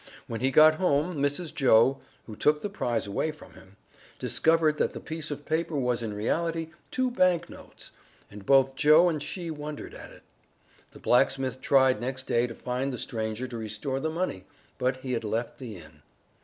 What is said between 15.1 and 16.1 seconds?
had left the inn.